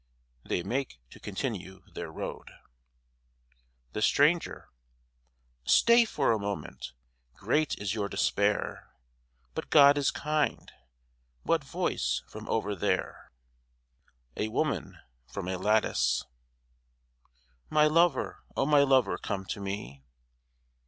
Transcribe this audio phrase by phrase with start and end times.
[0.43, 2.49] (They make to continue their road)
[3.93, 4.71] THE STRANGER
[5.63, 6.93] Stay for a moment.
[7.35, 8.95] Great is your despair,
[9.53, 10.71] But God is kind.
[11.43, 13.31] What voice from over there?
[14.35, 16.23] A WOMAN (from a lattice)
[17.69, 20.03] My lover, O my lover, come to me!